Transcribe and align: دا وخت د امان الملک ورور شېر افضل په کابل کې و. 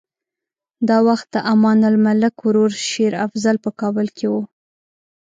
دا 0.87 0.97
وخت 1.07 1.27
د 1.35 1.37
امان 1.53 1.79
الملک 1.91 2.35
ورور 2.47 2.71
شېر 2.89 3.13
افضل 3.25 3.55
په 3.63 3.69
کابل 3.81 4.07
کې 4.17 4.27
و. 4.33 4.35